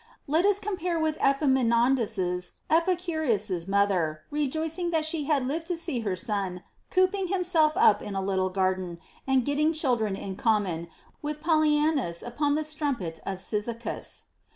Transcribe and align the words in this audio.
Let 0.25 0.47
us 0.47 0.57
then 0.57 0.71
compare 0.75 0.97
with 0.99 1.17
Epaminondas's 1.21 2.53
Epicurus's 2.71 3.67
mother, 3.67 4.23
rejoicing 4.31 4.89
that 4.89 5.05
she 5.05 5.25
had 5.25 5.45
lived 5.47 5.67
to 5.67 5.77
see 5.77 5.99
her 5.99 6.15
son 6.15 6.63
cooping 6.89 7.27
himself 7.27 7.73
up 7.77 8.01
in 8.01 8.15
a 8.15 8.21
little 8.23 8.49
garden, 8.49 8.97
and 9.27 9.45
getting 9.45 9.71
children 9.73 10.15
in 10.15 10.37
com 10.37 10.63
ACCORDING 10.65 10.85
TO 10.87 10.91
EPICURUS. 11.27 11.43
183 11.45 11.49
mon 11.51 11.95
with 12.01 12.01
Polyaenus 12.01 12.23
upon 12.23 12.55
the 12.55 12.63
strumpet 12.63 13.19
of 13.27 13.37
Cyzicus. 13.39 14.23